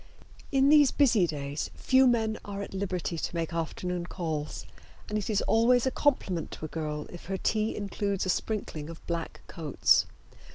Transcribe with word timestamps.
In 0.51 0.69
these 0.69 0.89
busy 0.89 1.27
days 1.27 1.69
few 1.75 2.07
men 2.07 2.39
are 2.43 2.63
at 2.63 2.73
liberty 2.73 3.19
to 3.19 3.35
make 3.35 3.53
afternoon 3.53 4.07
calls, 4.07 4.65
and 5.07 5.15
it 5.15 5.29
is 5.29 5.43
always 5.43 5.85
a 5.85 5.91
compliment 5.91 6.49
to 6.53 6.65
a 6.65 6.69
girl 6.69 7.05
if 7.11 7.25
her 7.25 7.37
tea 7.37 7.75
includes 7.75 8.25
a 8.25 8.29
sprinkling 8.29 8.89
of 8.89 9.05
black 9.05 9.41
coats. 9.45 10.07